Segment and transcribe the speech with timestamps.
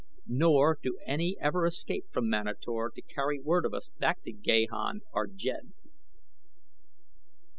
[0.25, 5.01] Nor do any ever escape from Manator to carry word of us back to Gahan
[5.13, 5.73] our jed."